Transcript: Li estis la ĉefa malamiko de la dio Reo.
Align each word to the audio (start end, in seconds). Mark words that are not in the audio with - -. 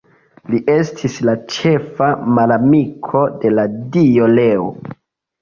Li 0.51 0.59
estis 0.75 1.17
la 1.29 1.35
ĉefa 1.55 2.07
malamiko 2.39 3.23
de 3.45 3.53
la 3.59 3.67
dio 3.99 4.33
Reo. 4.35 4.67